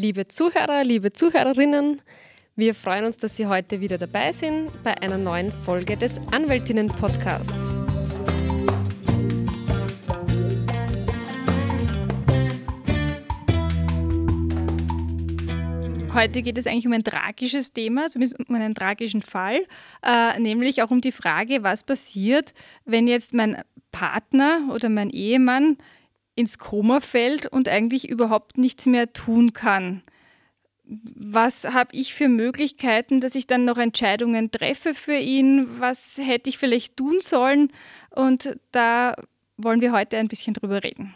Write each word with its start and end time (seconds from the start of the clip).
Liebe 0.00 0.28
Zuhörer, 0.28 0.84
liebe 0.84 1.12
Zuhörerinnen, 1.12 2.00
wir 2.54 2.76
freuen 2.76 3.04
uns, 3.04 3.16
dass 3.16 3.36
Sie 3.36 3.46
heute 3.46 3.80
wieder 3.80 3.98
dabei 3.98 4.30
sind 4.30 4.70
bei 4.84 4.96
einer 5.02 5.18
neuen 5.18 5.50
Folge 5.50 5.96
des 5.96 6.20
Anwältinnen-Podcasts. 6.30 7.76
Heute 16.14 16.42
geht 16.42 16.58
es 16.58 16.68
eigentlich 16.68 16.86
um 16.86 16.92
ein 16.92 17.02
tragisches 17.02 17.72
Thema, 17.72 18.08
zumindest 18.08 18.38
um 18.48 18.54
einen 18.54 18.76
tragischen 18.76 19.20
Fall, 19.20 19.62
äh, 20.04 20.38
nämlich 20.38 20.80
auch 20.84 20.92
um 20.92 21.00
die 21.00 21.10
Frage, 21.10 21.64
was 21.64 21.82
passiert, 21.82 22.54
wenn 22.84 23.08
jetzt 23.08 23.34
mein 23.34 23.64
Partner 23.90 24.70
oder 24.72 24.90
mein 24.90 25.10
Ehemann 25.10 25.76
ins 26.38 26.58
Koma 26.58 27.00
fällt 27.00 27.46
und 27.46 27.68
eigentlich 27.68 28.08
überhaupt 28.08 28.58
nichts 28.58 28.86
mehr 28.86 29.12
tun 29.12 29.52
kann. 29.52 30.02
Was 30.84 31.64
habe 31.64 31.90
ich 31.94 32.14
für 32.14 32.28
Möglichkeiten, 32.28 33.20
dass 33.20 33.34
ich 33.34 33.46
dann 33.46 33.66
noch 33.66 33.76
Entscheidungen 33.76 34.50
treffe 34.50 34.94
für 34.94 35.16
ihn? 35.16 35.80
Was 35.80 36.16
hätte 36.16 36.48
ich 36.48 36.56
vielleicht 36.56 36.96
tun 36.96 37.16
sollen? 37.20 37.70
Und 38.10 38.56
da 38.72 39.14
wollen 39.58 39.82
wir 39.82 39.92
heute 39.92 40.16
ein 40.16 40.28
bisschen 40.28 40.54
drüber 40.54 40.82
reden. 40.82 41.12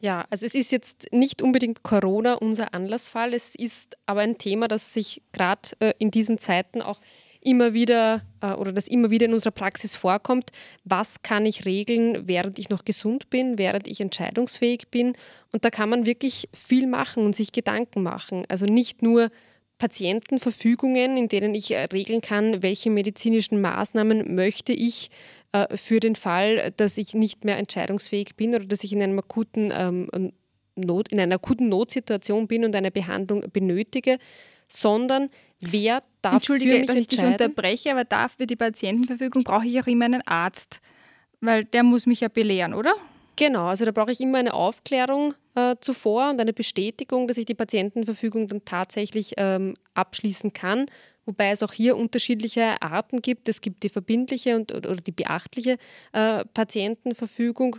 Ja, 0.00 0.26
also 0.30 0.46
es 0.46 0.54
ist 0.54 0.72
jetzt 0.72 1.12
nicht 1.12 1.42
unbedingt 1.42 1.82
Corona 1.82 2.34
unser 2.34 2.72
Anlassfall, 2.72 3.34
es 3.34 3.54
ist 3.54 3.98
aber 4.06 4.20
ein 4.20 4.38
Thema, 4.38 4.66
das 4.66 4.94
sich 4.94 5.22
gerade 5.32 5.68
äh, 5.80 5.92
in 5.98 6.10
diesen 6.10 6.38
Zeiten 6.38 6.80
auch 6.80 7.00
immer 7.40 7.74
wieder 7.74 8.22
äh, 8.40 8.52
oder 8.52 8.72
das 8.72 8.88
immer 8.88 9.10
wieder 9.10 9.26
in 9.26 9.32
unserer 9.32 9.52
Praxis 9.52 9.96
vorkommt. 9.96 10.50
Was 10.84 11.22
kann 11.22 11.46
ich 11.46 11.64
regeln, 11.64 12.28
während 12.28 12.58
ich 12.58 12.68
noch 12.68 12.84
gesund 12.84 13.30
bin, 13.30 13.58
während 13.58 13.88
ich 13.88 14.00
entscheidungsfähig 14.00 14.88
bin? 14.90 15.14
Und 15.52 15.64
da 15.64 15.70
kann 15.70 15.88
man 15.88 16.06
wirklich 16.06 16.48
viel 16.52 16.86
machen 16.86 17.24
und 17.24 17.34
sich 17.34 17.52
Gedanken 17.52 18.02
machen. 18.02 18.44
Also 18.48 18.66
nicht 18.66 19.02
nur 19.02 19.30
Patientenverfügungen, 19.78 21.16
in 21.16 21.28
denen 21.28 21.54
ich 21.54 21.72
äh, 21.72 21.84
regeln 21.84 22.20
kann, 22.20 22.62
welche 22.62 22.90
medizinischen 22.90 23.60
Maßnahmen 23.60 24.34
möchte 24.34 24.72
ich 24.72 25.10
äh, 25.52 25.76
für 25.76 26.00
den 26.00 26.14
Fall, 26.14 26.72
dass 26.76 26.98
ich 26.98 27.14
nicht 27.14 27.44
mehr 27.44 27.56
entscheidungsfähig 27.56 28.36
bin 28.36 28.54
oder 28.54 28.66
dass 28.66 28.84
ich 28.84 28.92
in, 28.92 29.02
einem 29.02 29.18
akuten, 29.18 29.72
ähm, 29.74 30.32
Not, 30.76 31.08
in 31.08 31.18
einer 31.18 31.34
akuten 31.36 31.68
Notsituation 31.68 32.46
bin 32.46 32.64
und 32.64 32.76
eine 32.76 32.90
Behandlung 32.90 33.44
benötige, 33.52 34.18
sondern 34.68 35.30
wer 35.60 36.02
darf 36.22 36.34
Entschuldige, 36.34 36.72
für 36.72 36.78
mich 36.78 36.86
dass 36.86 36.98
ich 36.98 37.08
dich 37.08 37.22
unterbreche, 37.22 37.92
aber 37.92 38.04
dafür 38.04 38.46
die 38.46 38.56
Patientenverfügung 38.56 39.44
brauche 39.44 39.66
ich 39.66 39.80
auch 39.80 39.86
immer 39.86 40.04
einen 40.04 40.22
Arzt, 40.26 40.80
weil 41.40 41.64
der 41.64 41.82
muss 41.82 42.06
mich 42.06 42.20
ja 42.20 42.28
belehren, 42.28 42.74
oder? 42.74 42.94
Genau, 43.36 43.66
also 43.66 43.84
da 43.84 43.92
brauche 43.92 44.12
ich 44.12 44.20
immer 44.20 44.38
eine 44.38 44.52
Aufklärung 44.52 45.34
äh, 45.54 45.76
zuvor 45.80 46.30
und 46.30 46.40
eine 46.40 46.52
Bestätigung, 46.52 47.26
dass 47.26 47.38
ich 47.38 47.46
die 47.46 47.54
Patientenverfügung 47.54 48.48
dann 48.48 48.64
tatsächlich 48.64 49.34
ähm, 49.36 49.74
abschließen 49.94 50.52
kann 50.52 50.86
wobei 51.30 51.50
es 51.50 51.62
auch 51.62 51.72
hier 51.72 51.96
unterschiedliche 51.96 52.82
Arten 52.82 53.22
gibt. 53.22 53.48
Es 53.48 53.60
gibt 53.60 53.82
die 53.82 53.88
verbindliche 53.88 54.56
und, 54.56 54.72
oder 54.74 54.96
die 54.96 55.12
beachtliche 55.12 55.76
äh, 56.12 56.44
Patientenverfügung. 56.44 57.76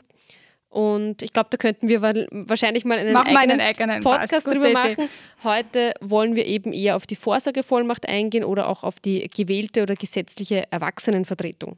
Und 0.71 1.21
ich 1.21 1.33
glaube, 1.33 1.49
da 1.49 1.57
könnten 1.57 1.89
wir 1.89 2.01
wahrscheinlich 2.01 2.85
mal 2.85 2.97
einen, 2.97 3.13
eigenen, 3.13 3.59
einen 3.59 3.61
eigenen, 3.61 3.99
Podcast 4.01 4.47
drüber 4.47 4.71
machen. 4.71 5.09
Heute 5.43 5.93
wollen 5.99 6.37
wir 6.37 6.45
eben 6.45 6.71
eher 6.71 6.95
auf 6.95 7.05
die 7.05 7.17
Vorsorgevollmacht 7.17 8.07
eingehen 8.07 8.45
oder 8.45 8.69
auch 8.69 8.85
auf 8.85 9.01
die 9.01 9.27
gewählte 9.27 9.83
oder 9.83 9.95
gesetzliche 9.95 10.71
Erwachsenenvertretung. 10.71 11.75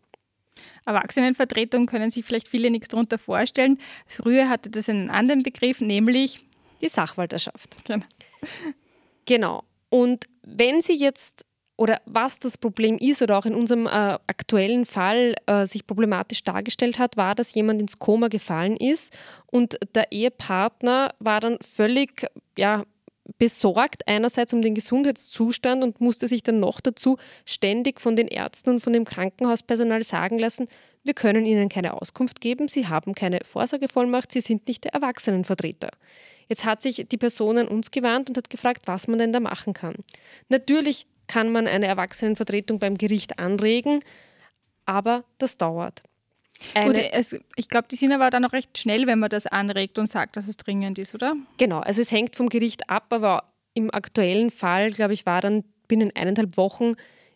Erwachsenenvertretung 0.86 1.88
können 1.88 2.11
sich 2.11 2.23
vielleicht 2.23 2.47
viele 2.47 2.69
nichts 2.69 2.89
darunter 2.89 3.17
vorstellen. 3.17 3.80
Früher 4.05 4.47
hatte 4.47 4.69
das 4.69 4.88
einen 4.88 5.09
anderen 5.09 5.41
Begriff, 5.41 5.81
nämlich 5.81 6.41
die 6.83 6.88
Sachwalterschaft. 6.88 7.75
Genau. 7.86 8.05
genau. 9.25 9.64
Und 9.89 10.25
wenn 10.44 10.83
Sie 10.83 10.97
jetzt 10.97 11.47
oder 11.75 12.02
was 12.05 12.39
das 12.39 12.57
Problem 12.57 12.97
ist 12.99 13.21
oder 13.21 13.38
auch 13.38 13.45
in 13.45 13.55
unserem 13.55 13.88
äh, 13.88 13.89
aktuellen 13.89 14.85
Fall 14.85 15.35
äh, 15.47 15.66
sich 15.66 15.88
problematisch 15.88 16.43
dargestellt 16.43 16.99
hat, 16.99 17.17
war, 17.17 17.36
dass 17.36 17.55
jemand 17.55 17.81
ins 17.81 17.99
Koma 17.99 18.27
gefallen 18.27 18.77
ist 18.77 19.17
und 19.48 19.77
der 19.95 20.11
Ehepartner 20.11 21.15
war 21.20 21.39
dann 21.39 21.58
völlig 21.61 22.27
ja, 22.58 22.83
besorgt 23.37 24.08
einerseits 24.08 24.53
um 24.53 24.61
den 24.61 24.75
Gesundheitszustand 24.75 25.83
und 25.83 26.02
musste 26.02 26.27
sich 26.27 26.43
dann 26.43 26.59
noch 26.59 26.81
dazu 26.81 27.17
ständig 27.45 28.02
von 28.02 28.15
den 28.15 28.27
Ärzten 28.27 28.71
und 28.71 28.80
von 28.80 28.93
dem 28.93 29.05
Krankenhauspersonal 29.05 30.03
sagen 30.03 30.39
lassen, 30.39 30.67
wir 31.03 31.14
können 31.14 31.45
Ihnen 31.45 31.69
keine 31.69 31.99
Auskunft 32.02 32.39
geben, 32.39 32.67
Sie 32.67 32.87
haben 32.87 33.14
keine 33.14 33.39
Vorsorgevollmacht, 33.43 34.31
Sie 34.31 34.42
sind 34.42 34.67
nicht 34.67 34.86
der 34.86 34.93
Erwachsenenvertreter. 34.93 35.89
Jetzt 36.48 36.65
hat 36.65 36.81
sich 36.81 37.05
die 37.09 37.17
Person 37.17 37.58
an 37.58 37.67
uns 37.67 37.92
gewandt 37.92 38.30
und 38.30 38.37
hat 38.37 38.49
gefragt, 38.49 38.83
was 38.86 39.08
man 39.08 39.19
denn 39.19 39.33
da 39.33 39.39
machen 39.39 39.73
kann. 39.73 39.95
Natürlich 40.49 41.08
kann 41.28 41.52
man 41.52 41.67
eine 41.67 41.88
Erwachsenenvertretung 41.88 42.80
beim 42.80 42.98
Gericht 42.98 43.39
anregen, 43.39 44.02
aber 44.86 45.23
das 45.38 45.58
dauert. 45.58 46.04
Gut, 46.73 46.98
es, 46.98 47.36
ich 47.56 47.67
glaube, 47.67 47.88
die 47.89 47.95
sind 47.95 48.11
aber 48.11 48.30
dann 48.30 48.45
auch 48.45 48.54
recht 48.54 48.78
schnell, 48.78 49.08
wenn 49.08 49.20
man 49.20 49.30
das 49.30 49.48
anregt 49.48 49.98
und 49.98 50.10
sagt, 50.10 50.38
dass 50.38 50.48
es 50.48 50.56
dringend 50.56 50.98
ist, 50.98 51.14
oder? 51.14 51.34
Genau, 51.58 51.80
also 51.80 52.02
es 52.02 52.11
hängt 52.11 52.36
vom 52.36 52.48
Gericht 52.48 52.89
ab, 52.89 53.08
aber 53.10 53.52
im 53.73 53.94
aktuellen 53.94 54.50
Fall, 54.50 54.92
glaube 54.92 55.14
ich, 55.14 55.26
war 55.26 55.42
dann 55.42 55.64
binnen 55.88 56.11
eineinhalb 56.16 56.58
Wochen 56.58 56.94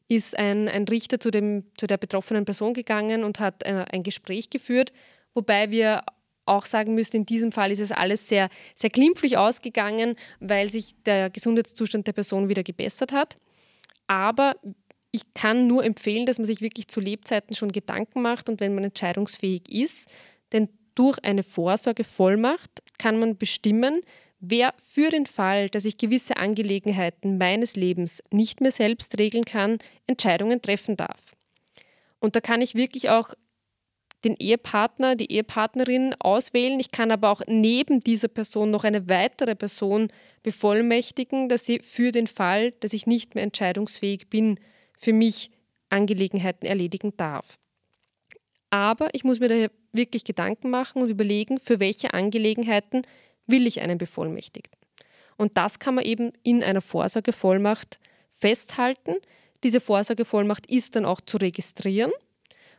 ist 0.07 0.37
ein, 0.37 0.69
ein 0.69 0.85
Richter 0.85 1.19
zu, 1.19 1.31
dem, 1.31 1.65
zu 1.77 1.87
der 1.87 1.97
betroffenen 1.97 2.45
Person 2.45 2.73
gegangen 2.73 3.23
und 3.23 3.39
hat 3.39 3.65
ein, 3.65 3.77
äh, 3.77 3.85
ein 3.91 4.03
Gespräch 4.03 4.49
geführt, 4.49 4.93
wobei 5.33 5.71
wir 5.71 6.03
auch 6.45 6.65
sagen 6.65 6.95
müssen, 6.95 7.17
in 7.17 7.25
diesem 7.25 7.51
Fall 7.51 7.71
ist 7.71 7.81
es 7.81 7.91
alles 7.91 8.29
sehr, 8.29 8.47
sehr 8.73 8.89
glimpflich 8.89 9.37
ausgegangen, 9.37 10.15
weil 10.39 10.69
sich 10.69 10.95
der 11.05 11.29
Gesundheitszustand 11.29 12.07
der 12.07 12.13
Person 12.13 12.47
wieder 12.47 12.63
gebessert 12.63 13.11
hat. 13.11 13.37
Aber 14.07 14.55
ich 15.11 15.33
kann 15.33 15.67
nur 15.67 15.83
empfehlen, 15.83 16.25
dass 16.25 16.37
man 16.37 16.45
sich 16.45 16.61
wirklich 16.61 16.87
zu 16.87 16.99
Lebzeiten 16.99 17.55
schon 17.55 17.71
Gedanken 17.71 18.21
macht 18.21 18.49
und 18.49 18.59
wenn 18.59 18.75
man 18.75 18.85
entscheidungsfähig 18.85 19.69
ist, 19.69 20.09
denn 20.51 20.69
durch 20.95 21.23
eine 21.23 21.43
Vorsorgevollmacht 21.43 22.83
kann 22.97 23.19
man 23.19 23.37
bestimmen, 23.37 24.01
wer 24.39 24.73
für 24.77 25.09
den 25.09 25.25
Fall, 25.25 25.69
dass 25.69 25.85
ich 25.85 25.97
gewisse 25.97 26.37
Angelegenheiten 26.37 27.37
meines 27.37 27.75
Lebens 27.75 28.23
nicht 28.31 28.61
mehr 28.61 28.71
selbst 28.71 29.17
regeln 29.17 29.45
kann, 29.45 29.77
Entscheidungen 30.07 30.61
treffen 30.61 30.97
darf. 30.97 31.35
Und 32.19 32.35
da 32.35 32.41
kann 32.41 32.61
ich 32.61 32.75
wirklich 32.75 33.09
auch 33.09 33.33
den 34.23 34.35
Ehepartner, 34.35 35.15
die 35.15 35.31
Ehepartnerin 35.31 36.15
auswählen. 36.19 36.79
Ich 36.79 36.91
kann 36.91 37.11
aber 37.11 37.29
auch 37.29 37.41
neben 37.47 37.99
dieser 37.99 38.27
Person 38.27 38.71
noch 38.71 38.83
eine 38.83 39.07
weitere 39.07 39.55
Person 39.55 40.07
bevollmächtigen, 40.43 41.49
dass 41.49 41.65
sie 41.65 41.79
für 41.79 42.11
den 42.11 42.27
Fall, 42.27 42.71
dass 42.79 42.93
ich 42.93 43.05
nicht 43.05 43.35
mehr 43.35 43.43
entscheidungsfähig 43.43 44.29
bin, 44.29 44.59
für 44.97 45.13
mich 45.13 45.51
Angelegenheiten 45.89 46.65
erledigen 46.65 47.13
darf. 47.15 47.57
Aber 48.69 49.13
ich 49.13 49.23
muss 49.23 49.39
mir 49.39 49.47
daher 49.47 49.71
wirklich 49.93 50.25
Gedanken 50.25 50.69
machen 50.69 51.01
und 51.01 51.09
überlegen, 51.09 51.59
für 51.59 51.79
welche 51.79 52.13
Angelegenheiten 52.13 53.03
will 53.45 53.65
ich 53.65 53.81
einen 53.81 53.97
Bevollmächtigten. 53.97 54.77
Und 55.37 55.57
das 55.57 55.79
kann 55.79 55.95
man 55.95 56.03
eben 56.03 56.33
in 56.43 56.63
einer 56.63 56.81
Vorsorgevollmacht 56.81 57.99
festhalten. 58.29 59.15
Diese 59.63 59.79
Vorsorgevollmacht 59.79 60.65
ist 60.69 60.95
dann 60.95 61.05
auch 61.05 61.21
zu 61.21 61.37
registrieren. 61.37 62.11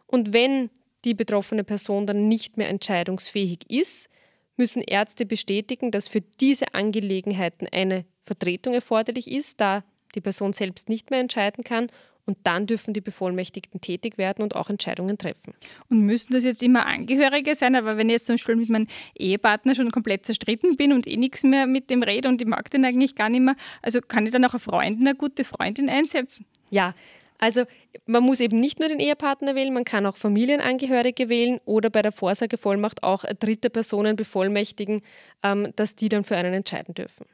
Und 0.07 0.33
wenn 0.33 0.71
die 1.05 1.15
betroffene 1.15 1.65
Person 1.65 2.07
dann 2.07 2.29
nicht 2.29 2.57
mehr 2.57 2.69
entscheidungsfähig 2.69 3.71
ist, 3.71 4.09
müssen 4.57 4.83
Ärzte 4.83 5.25
bestätigen, 5.25 5.91
dass 5.91 6.09
für 6.09 6.21
diese 6.21 6.75
Angelegenheiten 6.75 7.69
eine 7.71 8.05
Vertretung 8.21 8.75
erforderlich 8.75 9.31
ist, 9.31 9.61
da 9.61 9.85
die 10.15 10.21
Person 10.21 10.53
selbst 10.53 10.89
nicht 10.89 11.11
mehr 11.11 11.21
entscheiden 11.21 11.65
kann. 11.65 11.87
Und 12.27 12.37
dann 12.43 12.67
dürfen 12.67 12.93
die 12.93 13.01
Bevollmächtigten 13.01 13.81
tätig 13.81 14.19
werden 14.19 14.43
und 14.43 14.55
auch 14.55 14.69
Entscheidungen 14.69 15.17
treffen. 15.17 15.55
Und 15.89 16.01
müssen 16.03 16.35
das 16.35 16.45
jetzt 16.45 16.63
immer 16.63 16.85
Angehörige 16.85 17.55
sein? 17.55 17.75
Aber 17.75 17.97
wenn 17.97 18.09
ich 18.09 18.15
jetzt 18.15 18.27
zum 18.27 18.35
Beispiel 18.35 18.57
mit 18.57 18.69
meinem 18.69 18.87
Ehepartner 19.19 19.75
schon 19.75 19.91
komplett 19.91 20.27
zerstritten 20.27 20.77
bin 20.77 20.93
und 20.93 21.07
eh 21.07 21.17
nichts 21.17 21.43
mehr 21.43 21.67
mit 21.67 21.89
dem 21.89 22.03
rede 22.03 22.29
und 22.29 22.43
ich 22.43 22.47
mag 22.47 22.71
den 22.71 22.85
eigentlich 22.85 23.15
gar 23.15 23.31
nicht 23.31 23.41
mehr, 23.41 23.57
also 23.81 24.03
kann 24.03 24.27
ich 24.27 24.33
dann 24.33 24.45
auch 24.45 24.53
eine 24.53 24.61
Freundin, 24.61 25.09
eine 25.09 25.17
gute 25.17 25.43
Freundin 25.43 25.89
einsetzen? 25.89 26.45
Ja, 26.71 26.95
also 27.39 27.65
man 28.07 28.23
muss 28.23 28.41
eben 28.41 28.59
nicht 28.59 28.81
nur 28.81 28.89
den 28.89 29.01
Ehepartner 29.01 29.55
wählen, 29.55 29.73
man 29.73 29.85
kann 29.85 30.07
auch 30.07 30.17
Familienangehörige 30.17 31.29
wählen 31.29 31.61
oder 31.65 31.89
bei 31.89 32.03
der 32.03 32.13
Vorsorgevollmacht 32.13 33.03
auch 33.03 33.25
dritte 33.39 33.71
Personen 33.71 34.17
bevollmächtigen, 34.17 35.03
ähm, 35.43 35.73
dass 35.77 35.97
die 35.97 36.09
dann 36.09 36.25
für 36.25 36.37
einen 36.37 36.53
entscheiden 36.53 36.95
dürfen. 36.95 37.27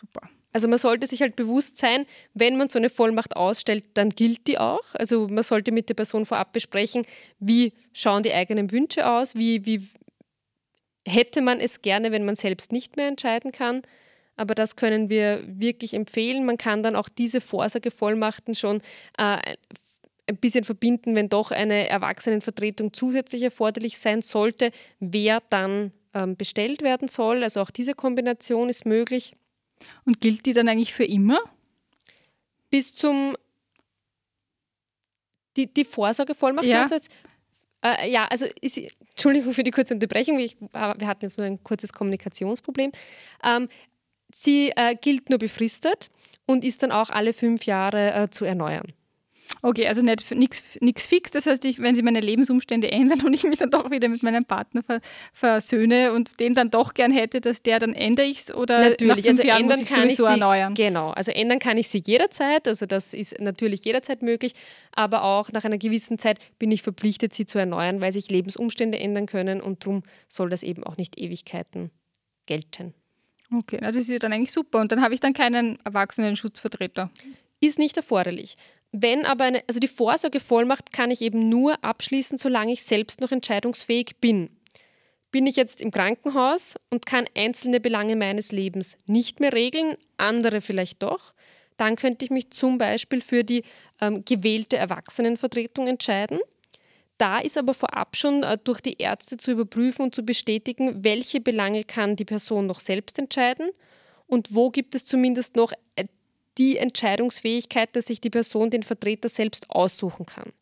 Super. 0.00 0.28
Also 0.52 0.68
man 0.68 0.78
sollte 0.78 1.06
sich 1.06 1.20
halt 1.20 1.36
bewusst 1.36 1.76
sein, 1.76 2.06
wenn 2.32 2.56
man 2.56 2.70
so 2.70 2.78
eine 2.78 2.88
Vollmacht 2.88 3.36
ausstellt, 3.36 3.84
dann 3.92 4.08
gilt 4.08 4.46
die 4.46 4.58
auch. 4.58 4.94
Also 4.94 5.28
man 5.28 5.42
sollte 5.42 5.70
mit 5.70 5.90
der 5.90 5.94
Person 5.94 6.24
vorab 6.24 6.54
besprechen, 6.54 7.02
wie 7.38 7.74
schauen 7.92 8.22
die 8.22 8.32
eigenen 8.32 8.72
Wünsche 8.72 9.06
aus, 9.06 9.34
wie, 9.34 9.66
wie 9.66 9.86
hätte 11.06 11.42
man 11.42 11.60
es 11.60 11.82
gerne, 11.82 12.10
wenn 12.10 12.24
man 12.24 12.36
selbst 12.36 12.72
nicht 12.72 12.96
mehr 12.96 13.08
entscheiden 13.08 13.52
kann. 13.52 13.82
Aber 14.36 14.54
das 14.54 14.76
können 14.76 15.08
wir 15.08 15.42
wirklich 15.46 15.94
empfehlen. 15.94 16.44
Man 16.44 16.58
kann 16.58 16.82
dann 16.82 16.96
auch 16.96 17.08
diese 17.08 17.40
Vorsorgevollmachten 17.40 18.54
schon 18.54 18.82
äh, 19.18 19.56
ein 20.28 20.36
bisschen 20.36 20.64
verbinden, 20.64 21.14
wenn 21.14 21.28
doch 21.28 21.50
eine 21.50 21.88
Erwachsenenvertretung 21.88 22.92
zusätzlich 22.92 23.42
erforderlich 23.42 23.98
sein 23.98 24.22
sollte, 24.22 24.72
wer 24.98 25.40
dann 25.50 25.92
ähm, 26.14 26.36
bestellt 26.36 26.82
werden 26.82 27.08
soll. 27.08 27.42
Also 27.42 27.60
auch 27.60 27.70
diese 27.70 27.94
Kombination 27.94 28.68
ist 28.68 28.86
möglich. 28.86 29.34
Und 30.04 30.20
gilt 30.20 30.46
die 30.46 30.52
dann 30.52 30.68
eigentlich 30.68 30.94
für 30.94 31.04
immer? 31.04 31.38
Bis 32.70 32.94
zum 32.94 33.36
die, 35.56 35.72
die 35.72 35.84
Vorsorgevollmacht 35.84 36.66
Ja. 36.66 36.86
jetzt? 36.90 37.10
Äh, 37.82 38.10
ja, 38.10 38.26
also 38.26 38.46
ist, 38.60 38.78
Entschuldigung 39.10 39.52
für 39.52 39.62
die 39.62 39.70
kurze 39.70 39.94
Unterbrechung, 39.94 40.38
ich, 40.38 40.56
wir 40.60 41.06
hatten 41.06 41.24
jetzt 41.24 41.38
nur 41.38 41.46
ein 41.46 41.62
kurzes 41.62 41.92
Kommunikationsproblem. 41.92 42.92
Ähm, 43.44 43.68
sie 44.42 44.72
äh, 44.76 44.94
gilt 44.94 45.30
nur 45.30 45.38
befristet 45.38 46.10
und 46.46 46.64
ist 46.64 46.82
dann 46.82 46.92
auch 46.92 47.10
alle 47.10 47.32
fünf 47.32 47.66
Jahre 47.66 48.12
äh, 48.12 48.30
zu 48.30 48.44
erneuern. 48.44 48.92
Okay, 49.62 49.86
also 49.86 50.02
nichts 50.02 51.06
fix. 51.06 51.30
Das 51.30 51.46
heißt, 51.46 51.64
ich, 51.64 51.80
wenn 51.80 51.94
sich 51.94 52.04
meine 52.04 52.20
Lebensumstände 52.20 52.90
ändern 52.90 53.20
und 53.24 53.34
ich 53.34 53.44
mich 53.44 53.58
dann 53.58 53.70
doch 53.70 53.90
wieder 53.90 54.08
mit 54.08 54.22
meinem 54.22 54.44
Partner 54.44 54.82
ver, 54.82 55.00
versöhne 55.32 56.12
und 56.12 56.40
den 56.40 56.54
dann 56.54 56.70
doch 56.70 56.94
gern 56.94 57.12
hätte, 57.12 57.40
dass 57.40 57.62
der, 57.62 57.78
dann 57.78 57.94
ändere 57.94 58.26
ich 58.26 58.38
es 58.38 58.54
oder 58.54 58.80
nach 58.80 58.90
Natürlich, 58.90 59.24
fünf 59.24 59.26
also 59.26 59.42
Jahren 59.44 59.62
muss 59.64 59.72
ändern 59.72 59.84
ich 59.84 59.94
kann 59.94 60.08
ich 60.08 60.16
sie, 60.16 60.24
erneuern. 60.24 60.74
genau, 60.74 61.10
also 61.10 61.32
ändern 61.32 61.58
kann 61.58 61.78
ich 61.78 61.88
sie 61.88 62.02
jederzeit, 62.04 62.66
also 62.68 62.86
das 62.86 63.14
ist 63.14 63.40
natürlich 63.40 63.84
jederzeit 63.84 64.22
möglich, 64.22 64.52
aber 64.92 65.24
auch 65.24 65.52
nach 65.52 65.64
einer 65.64 65.78
gewissen 65.78 66.18
Zeit 66.18 66.38
bin 66.58 66.70
ich 66.72 66.82
verpflichtet, 66.82 67.34
sie 67.34 67.46
zu 67.46 67.58
erneuern, 67.58 68.00
weil 68.00 68.12
sich 68.12 68.30
Lebensumstände 68.30 68.98
ändern 68.98 69.26
können 69.26 69.60
und 69.60 69.84
darum 69.84 70.02
soll 70.28 70.50
das 70.50 70.62
eben 70.62 70.84
auch 70.84 70.96
nicht 70.96 71.18
Ewigkeiten 71.18 71.90
gelten. 72.46 72.94
Okay, 73.52 73.78
na, 73.80 73.88
das 73.88 74.02
ist 74.02 74.10
ja 74.10 74.18
dann 74.18 74.32
eigentlich 74.32 74.52
super. 74.52 74.80
Und 74.80 74.92
dann 74.92 75.02
habe 75.02 75.14
ich 75.14 75.20
dann 75.20 75.32
keinen 75.32 75.78
Erwachsenen-Schutzvertreter. 75.84 77.10
Ist 77.60 77.78
nicht 77.78 77.96
erforderlich. 77.96 78.56
Wenn 78.92 79.24
aber 79.24 79.44
eine, 79.44 79.62
also 79.66 79.80
die 79.80 79.88
Vorsorgevollmacht 79.88 80.92
kann 80.92 81.10
ich 81.10 81.20
eben 81.20 81.48
nur 81.48 81.82
abschließen, 81.84 82.38
solange 82.38 82.72
ich 82.72 82.82
selbst 82.82 83.20
noch 83.20 83.32
entscheidungsfähig 83.32 84.16
bin. 84.20 84.50
Bin 85.30 85.46
ich 85.46 85.56
jetzt 85.56 85.80
im 85.80 85.90
Krankenhaus 85.90 86.76
und 86.90 87.04
kann 87.04 87.26
einzelne 87.36 87.80
Belange 87.80 88.16
meines 88.16 88.52
Lebens 88.52 88.96
nicht 89.06 89.40
mehr 89.40 89.52
regeln, 89.52 89.96
andere 90.16 90.60
vielleicht 90.60 91.02
doch, 91.02 91.34
dann 91.76 91.96
könnte 91.96 92.24
ich 92.24 92.30
mich 92.30 92.50
zum 92.50 92.78
Beispiel 92.78 93.20
für 93.20 93.44
die 93.44 93.62
ähm, 94.00 94.24
gewählte 94.24 94.76
Erwachsenenvertretung 94.76 95.88
entscheiden. 95.88 96.40
Da 97.18 97.38
ist 97.38 97.56
aber 97.56 97.74
vorab 97.74 98.16
schon 98.16 98.42
äh, 98.42 98.58
durch 98.62 98.80
die 98.80 98.98
Ärzte 98.98 99.36
zu 99.36 99.52
überprüfen 99.52 100.02
und 100.02 100.14
zu 100.14 100.22
bestätigen, 100.22 101.04
welche 101.04 101.40
Belange 101.40 101.84
kann 101.84 102.16
die 102.16 102.24
Person 102.24 102.66
noch 102.66 102.80
selbst 102.80 103.18
entscheiden 103.18 103.70
und 104.26 104.54
wo 104.54 104.68
gibt 104.68 104.94
es 104.94 105.06
zumindest 105.06 105.56
noch 105.56 105.72
äh, 105.94 106.04
die 106.58 106.76
Entscheidungsfähigkeit, 106.78 107.94
dass 107.94 108.06
sich 108.06 108.20
die 108.20 108.30
Person 108.30 108.70
den 108.70 108.82
Vertreter 108.82 109.28
selbst 109.28 109.70
aussuchen 109.70 110.26
kann. 110.26 110.52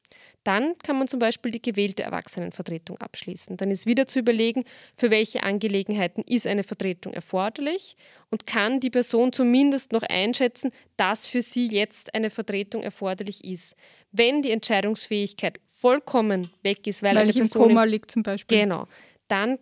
Dann 0.45 0.77
kann 0.79 0.99
man 0.99 1.09
zum 1.09 1.21
Beispiel 1.21 1.51
die 1.51 1.63
gewählte 1.63 2.03
Erwachsenenvertretung 2.03 2.99
abschließen. 2.99 3.57
Dann 3.57 3.71
ist 3.71 3.87
wieder 3.87 4.07
zu 4.07 4.19
überlegen, 4.19 4.65
für 4.95 5.11
welche 5.11 5.43
Angelegenheiten 5.43 6.23
ist 6.27 6.47
eine 6.47 6.63
Vertretung 6.63 7.15
erforderlich 7.15 7.97
und 8.31 8.47
kann 8.47 8.79
die 8.79 8.91
Person 8.91 9.33
zumindest 9.33 9.93
noch 9.93 10.03
einschätzen, 10.03 10.71
dass 10.99 11.27
für 11.27 11.41
sie 11.41 11.69
jetzt 11.69 12.15
eine 12.15 12.29
Vertretung 12.29 12.83
erforderlich 12.83 13.43
ist. 13.45 13.75
Wenn 14.13 14.43
die 14.43 14.51
Entscheidungsfähigkeit 14.51 15.59
vollkommen 15.85 16.49
weg 16.63 16.87
ist, 16.87 17.03
weil, 17.03 17.15
Weil 17.15 17.25
eine 17.25 17.31
ich 17.31 17.37
im 17.37 17.43
Person 17.43 17.69
Koma 17.69 17.85
liegt 17.85 18.11
zum 18.11 18.23
Beispiel. 18.23 18.61
Genau. 18.61 18.89
Dann 19.29 19.59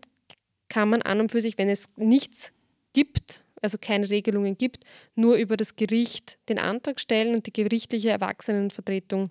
kann 0.69 0.89
man 0.89 1.03
an 1.03 1.19
und 1.19 1.33
für 1.33 1.41
sich, 1.41 1.59
wenn 1.59 1.69
es 1.69 1.89
nichts 1.97 2.53
gibt, 2.93 3.43
also 3.61 3.77
keine 3.77 4.09
Regelungen 4.09 4.57
gibt, 4.57 4.85
nur 5.17 5.35
über 5.35 5.57
das 5.57 5.75
Gericht 5.75 6.39
den 6.49 6.61
Antrag 6.61 7.01
stellen 7.01 7.35
und 7.35 7.47
die 7.47 7.53
gerichtliche 7.53 8.11
Erwachsenenvertretung 8.11 9.31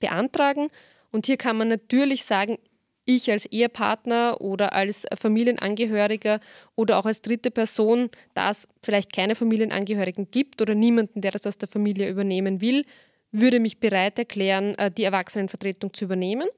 beantragen. 0.00 0.70
Und 1.10 1.26
hier 1.26 1.36
kann 1.36 1.58
man 1.58 1.68
natürlich 1.68 2.24
sagen, 2.24 2.56
ich 3.04 3.30
als 3.30 3.44
Ehepartner 3.44 4.40
oder 4.40 4.72
als 4.72 5.06
Familienangehöriger 5.14 6.40
oder 6.74 6.98
auch 6.98 7.04
als 7.04 7.20
dritte 7.20 7.50
Person, 7.50 8.08
da 8.32 8.48
es 8.48 8.66
vielleicht 8.82 9.12
keine 9.12 9.34
Familienangehörigen 9.34 10.30
gibt 10.30 10.62
oder 10.62 10.74
niemanden, 10.74 11.20
der 11.20 11.32
das 11.32 11.46
aus 11.46 11.58
der 11.58 11.68
Familie 11.68 12.08
übernehmen 12.08 12.62
will, 12.62 12.84
würde 13.32 13.60
mich 13.60 13.78
bereit 13.78 14.18
erklären, 14.18 14.74
äh, 14.76 14.90
die 14.90 15.04
Erwachsenenvertretung 15.04 15.92
zu 15.92 16.04
übernehmen. 16.04 16.48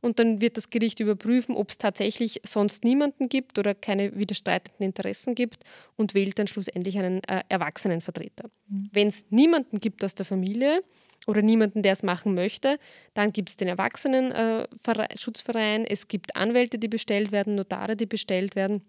Und 0.00 0.18
dann 0.18 0.40
wird 0.42 0.58
das 0.58 0.68
Gericht 0.68 1.00
überprüfen, 1.00 1.56
ob 1.56 1.70
es 1.70 1.78
tatsächlich 1.78 2.42
sonst 2.44 2.84
niemanden 2.84 3.30
gibt 3.30 3.58
oder 3.58 3.74
keine 3.74 4.14
widerstreitenden 4.14 4.84
Interessen 4.84 5.34
gibt 5.34 5.64
und 5.96 6.12
wählt 6.12 6.38
dann 6.38 6.46
schlussendlich 6.46 6.98
einen 6.98 7.24
äh, 7.24 7.42
Erwachsenenvertreter. 7.48 8.50
Wenn 8.92 9.08
es 9.08 9.24
niemanden 9.30 9.80
gibt 9.80 10.04
aus 10.04 10.14
der 10.14 10.26
Familie 10.26 10.84
oder 11.26 11.40
niemanden, 11.40 11.80
der 11.80 11.92
es 11.92 12.02
machen 12.02 12.34
möchte, 12.34 12.78
dann 13.14 13.32
gibt 13.32 13.48
es 13.48 13.56
den 13.56 13.68
Erwachsenenschutzverein, 13.68 15.86
es 15.86 16.06
gibt 16.06 16.36
Anwälte, 16.36 16.78
die 16.78 16.88
bestellt 16.88 17.32
werden, 17.32 17.54
Notare, 17.54 17.96
die 17.96 18.04
bestellt 18.04 18.56
werden. 18.56 18.82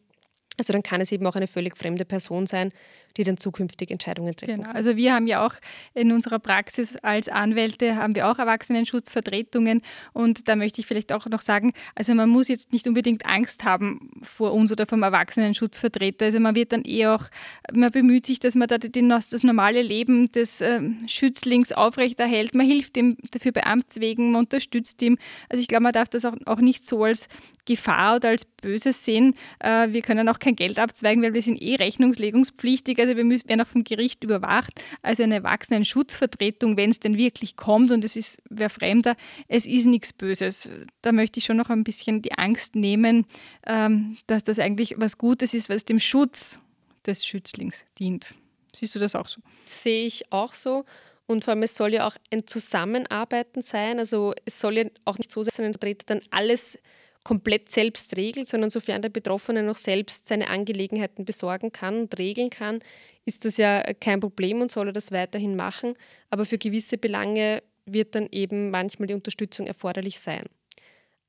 Also 0.58 0.72
dann 0.72 0.84
kann 0.84 1.02
es 1.02 1.12
eben 1.12 1.28
auch 1.28 1.36
eine 1.36 1.48
völlig 1.48 1.76
fremde 1.76 2.06
Person 2.06 2.46
sein, 2.46 2.72
die 3.18 3.24
dann 3.26 3.38
zukünftig 3.38 3.92
Entscheidungen 3.92 4.34
treffen 4.36 4.56
Genau. 4.56 4.68
kann. 4.68 4.76
Also 4.76 4.96
wir 4.96 5.14
haben 5.14 5.28
ja 5.28 5.46
auch 5.46 5.54
in 5.94 6.14
unserer 6.14 6.40
Praxis 6.40 6.96
als 7.02 7.28
Anwälte 7.28 7.98
haben 7.98 8.16
wir 8.16 8.30
auch 8.30 8.40
Erwachsenenschutzvertretungen 8.40 9.82
und 10.14 10.48
da 10.48 10.56
möchte 10.56 10.80
ich 10.80 10.88
vielleicht 10.88 11.12
auch 11.12 11.26
noch 11.26 11.42
sagen, 11.42 11.72
also 11.94 12.14
man 12.16 12.30
muss 12.30 12.48
jetzt 12.48 12.72
nicht 12.72 12.88
unbedingt 12.88 13.26
Angst 13.26 13.66
haben 13.66 14.12
vor 14.24 14.54
uns 14.54 14.72
oder 14.72 14.86
vom 14.86 15.04
Erwachsenenschutzvertreter. 15.04 16.26
Also 16.26 16.40
man 16.40 16.56
wird 16.56 16.72
dann 16.72 16.84
eh 16.86 17.08
auch, 17.08 17.26
man 17.74 17.92
bemüht 17.92 18.26
sich, 18.26 18.40
dass 18.40 18.56
man 18.56 18.68
da 18.70 18.78
den, 18.78 19.10
das 19.10 19.44
normale 19.44 19.82
Leben 19.82 20.32
des 20.32 20.62
ähm, 20.62 21.00
Schützlings 21.08 21.74
aufrechterhält. 21.74 22.56
Man 22.56 22.66
hilft 22.66 22.96
ihm 22.98 23.18
dafür 23.32 23.52
bei 23.52 23.66
Amtswegen, 23.66 24.32
man 24.32 24.46
unterstützt 24.46 25.02
ihm. 25.02 25.18
Also 25.50 25.60
ich 25.60 25.68
glaube, 25.68 25.84
man 25.84 25.94
darf 25.94 26.08
das 26.10 26.24
auch, 26.26 26.36
auch 26.46 26.60
nicht 26.60 26.86
so 26.86 27.04
als 27.04 27.28
Gefahr 27.66 28.18
oder 28.18 28.30
als 28.30 28.46
Böses 28.46 29.04
sehen. 29.04 29.34
Äh, 29.60 29.90
wir 29.92 30.02
können 30.02 30.30
auch 30.30 30.40
kein 30.40 30.56
Geld 30.56 30.80
abzweigen, 30.80 31.24
weil 31.24 31.34
wir 31.34 31.42
sind 31.42 31.62
eh 31.62 31.76
rechnungslegungspflichtig. 31.76 33.00
Also 33.00 33.18
wir 33.18 33.24
müssen, 33.24 33.50
werden 33.50 33.62
auch 33.62 33.68
vom 33.68 33.84
Gericht 33.84 34.24
überwacht. 34.24 34.82
Also 35.02 35.24
eine 35.24 35.36
Erwachsenen-Schutzvertretung, 35.36 36.78
wenn 36.78 36.92
es 36.92 37.00
denn 37.00 37.18
wirklich 37.18 37.56
kommt 37.56 37.92
und 37.92 38.04
es 38.04 38.16
ist 38.16 38.42
wer 38.50 38.70
Fremder, 38.70 39.16
es 39.48 39.66
ist 39.66 39.86
nichts 39.86 40.14
Böses. 40.14 40.70
Da 41.02 41.12
möchte 41.12 41.40
ich 41.40 41.46
schon 41.46 41.58
noch 41.58 41.70
ein 41.70 41.84
bisschen 41.84 42.22
die 42.22 42.34
Angst 42.38 42.76
nehmen, 42.76 43.26
ähm, 43.66 44.18
dass 44.28 44.44
das 44.44 44.60
eigentlich 44.60 44.96
was 44.98 45.18
Gutes 45.18 45.54
ist, 45.54 45.70
was 45.70 45.86
dem 45.86 46.00
Schutz 46.00 46.60
des 47.06 47.26
Schützlings 47.26 47.86
dient. 48.00 48.36
Siehst 48.76 48.96
du 48.96 49.00
das 49.00 49.16
auch 49.16 49.28
so? 49.28 49.42
sehe 49.68 50.06
ich 50.06 50.32
auch 50.32 50.54
so. 50.54 50.86
Und 51.28 51.44
vor 51.44 51.54
allem, 51.54 51.64
es 51.64 51.76
soll 51.76 51.94
ja 51.94 52.08
auch 52.08 52.16
ein 52.32 52.46
Zusammenarbeiten 52.46 53.62
sein. 53.62 53.98
Also 53.98 54.34
es 54.46 54.60
soll 54.60 54.78
ja 54.78 54.86
auch 55.06 55.18
nicht 55.18 55.32
so 55.32 55.42
sein, 55.42 55.52
dass 55.56 55.60
ein 55.60 55.74
Vertreter 55.74 56.06
dann 56.06 56.22
alles 56.30 56.78
komplett 57.26 57.72
selbst 57.72 58.16
regelt, 58.16 58.48
sondern 58.48 58.70
sofern 58.70 59.02
der 59.02 59.10
Betroffene 59.10 59.64
noch 59.64 59.78
selbst 59.78 60.28
seine 60.28 60.48
Angelegenheiten 60.48 61.26
besorgen 61.26 61.72
kann 61.72 62.02
und 62.02 62.18
regeln 62.20 62.52
kann, 62.52 62.80
ist 63.26 63.46
das 63.46 63.58
ja 63.58 63.82
kein 64.00 64.20
Problem 64.20 64.62
und 64.62 64.72
soll 64.72 64.88
er 64.88 64.94
das 64.94 65.12
weiterhin 65.12 65.56
machen. 65.56 65.96
Aber 66.30 66.46
für 66.46 66.60
gewisse 66.60 67.00
Belange 67.00 67.64
wird 67.86 68.14
dann 68.14 68.30
eben 68.32 68.70
manchmal 68.70 69.08
die 69.08 69.16
Unterstützung 69.16 69.66
erforderlich 69.66 70.20
sein. 70.20 70.46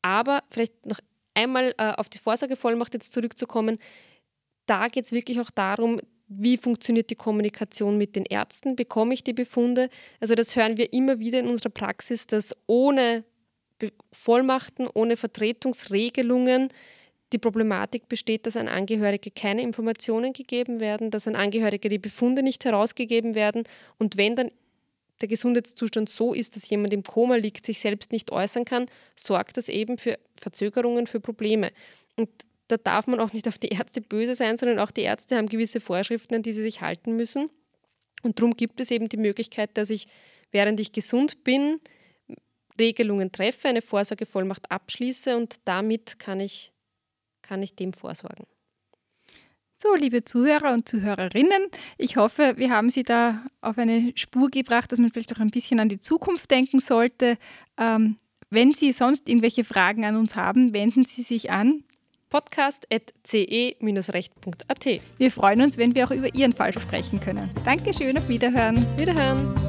Aber 0.02 0.44
vielleicht 0.50 0.84
noch 0.84 1.00
einmal 1.34 1.74
äh, 1.78 1.92
auf 1.92 2.10
die 2.10 2.18
Vorsorgevollmacht 2.18 2.92
jetzt 2.92 3.14
zurückzukommen, 3.14 3.78
da 4.66 4.88
geht 4.88 5.06
es 5.06 5.12
wirklich 5.12 5.40
auch 5.40 5.50
darum, 5.50 6.00
wie 6.28 6.58
funktioniert 6.58 7.08
die 7.08 7.14
Kommunikation 7.14 7.96
mit 7.96 8.16
den 8.16 8.26
Ärzten? 8.26 8.76
Bekomme 8.76 9.14
ich 9.14 9.24
die 9.24 9.32
Befunde? 9.32 9.88
Also 10.20 10.34
das 10.34 10.56
hören 10.56 10.76
wir 10.76 10.92
immer 10.92 11.20
wieder 11.20 11.38
in 11.38 11.48
unserer 11.48 11.70
Praxis, 11.70 12.26
dass 12.26 12.54
ohne 12.66 13.24
Vollmachten, 14.12 14.88
ohne 14.92 15.16
Vertretungsregelungen 15.16 16.68
die 17.32 17.38
Problematik 17.38 18.08
besteht, 18.08 18.46
dass 18.46 18.56
an 18.56 18.68
Angehörige 18.68 19.30
keine 19.30 19.62
Informationen 19.62 20.32
gegeben 20.32 20.80
werden, 20.80 21.10
dass 21.10 21.26
an 21.26 21.34
Angehörige 21.34 21.88
die 21.88 21.98
Befunde 21.98 22.42
nicht 22.42 22.64
herausgegeben 22.64 23.34
werden 23.34 23.64
und 23.98 24.16
wenn 24.16 24.36
dann 24.36 24.50
der 25.20 25.28
Gesundheitszustand 25.28 26.08
so 26.08 26.34
ist, 26.34 26.56
dass 26.56 26.68
jemand 26.68 26.92
im 26.92 27.02
Koma 27.02 27.36
liegt, 27.36 27.64
sich 27.64 27.80
selbst 27.80 28.12
nicht 28.12 28.32
äußern 28.32 28.64
kann, 28.64 28.86
sorgt 29.14 29.56
das 29.56 29.68
eben 29.68 29.98
für 29.98 30.18
Verzögerungen, 30.36 31.06
für 31.06 31.20
Probleme. 31.20 31.72
Und 32.16 32.28
da 32.68 32.76
darf 32.76 33.06
man 33.06 33.20
auch 33.20 33.32
nicht 33.32 33.48
auf 33.48 33.58
die 33.58 33.68
Ärzte 33.68 34.00
böse 34.00 34.34
sein, 34.34 34.58
sondern 34.58 34.78
auch 34.78 34.90
die 34.90 35.02
Ärzte 35.02 35.36
haben 35.36 35.46
gewisse 35.46 35.80
Vorschriften, 35.80 36.34
an 36.34 36.42
die 36.42 36.52
sie 36.52 36.62
sich 36.62 36.80
halten 36.80 37.16
müssen. 37.16 37.50
Und 38.22 38.38
darum 38.38 38.56
gibt 38.56 38.80
es 38.80 38.90
eben 38.90 39.08
die 39.08 39.16
Möglichkeit, 39.16 39.70
dass 39.74 39.90
ich, 39.90 40.06
während 40.50 40.80
ich 40.80 40.92
gesund 40.92 41.44
bin, 41.44 41.80
Regelungen 42.78 43.32
treffe, 43.32 43.68
eine 43.68 43.82
Vorsorgevollmacht 43.82 44.70
abschließe 44.70 45.36
und 45.36 45.56
damit 45.64 46.18
kann 46.18 46.40
ich, 46.40 46.72
kann 47.42 47.62
ich 47.62 47.74
dem 47.74 47.92
vorsorgen. 47.92 48.46
So, 49.78 49.94
liebe 49.94 50.24
Zuhörer 50.24 50.72
und 50.72 50.88
Zuhörerinnen, 50.88 51.68
ich 51.98 52.16
hoffe, 52.16 52.54
wir 52.56 52.70
haben 52.70 52.88
Sie 52.88 53.02
da 53.02 53.44
auf 53.60 53.76
eine 53.76 54.12
Spur 54.14 54.48
gebracht, 54.48 54.90
dass 54.90 54.98
man 54.98 55.10
vielleicht 55.10 55.34
auch 55.34 55.40
ein 55.40 55.50
bisschen 55.50 55.80
an 55.80 55.90
die 55.90 56.00
Zukunft 56.00 56.50
denken 56.50 56.80
sollte. 56.80 57.36
Ähm, 57.76 58.16
wenn 58.48 58.72
Sie 58.72 58.92
sonst 58.92 59.28
irgendwelche 59.28 59.64
Fragen 59.64 60.06
an 60.06 60.16
uns 60.16 60.34
haben, 60.34 60.72
wenden 60.72 61.04
Sie 61.04 61.20
sich 61.20 61.50
an 61.50 61.84
podcast.ce-recht.at. 62.30 65.00
Wir 65.18 65.30
freuen 65.30 65.60
uns, 65.60 65.76
wenn 65.76 65.94
wir 65.94 66.06
auch 66.06 66.10
über 66.10 66.34
Ihren 66.34 66.52
Fall 66.52 66.72
sprechen 66.72 67.20
können. 67.20 67.50
Dankeschön, 67.64 68.16
auf 68.16 68.26
Wiederhören. 68.28 68.86
Wiederhören! 68.98 69.65